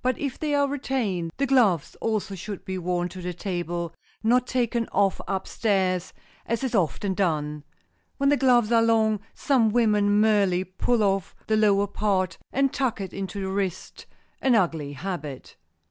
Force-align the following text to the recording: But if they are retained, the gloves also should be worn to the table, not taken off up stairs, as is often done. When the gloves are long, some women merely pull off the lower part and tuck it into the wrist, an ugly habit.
But 0.00 0.16
if 0.18 0.38
they 0.38 0.54
are 0.54 0.66
retained, 0.66 1.30
the 1.36 1.44
gloves 1.44 1.94
also 2.00 2.34
should 2.34 2.64
be 2.64 2.78
worn 2.78 3.10
to 3.10 3.20
the 3.20 3.34
table, 3.34 3.94
not 4.22 4.46
taken 4.46 4.88
off 4.92 5.20
up 5.28 5.46
stairs, 5.46 6.14
as 6.46 6.64
is 6.64 6.74
often 6.74 7.12
done. 7.12 7.64
When 8.16 8.30
the 8.30 8.38
gloves 8.38 8.72
are 8.72 8.80
long, 8.80 9.20
some 9.34 9.68
women 9.68 10.22
merely 10.22 10.64
pull 10.64 11.02
off 11.02 11.36
the 11.48 11.56
lower 11.58 11.86
part 11.86 12.38
and 12.50 12.72
tuck 12.72 12.98
it 12.98 13.12
into 13.12 13.42
the 13.42 13.48
wrist, 13.50 14.06
an 14.40 14.54
ugly 14.54 14.94
habit. 14.94 15.54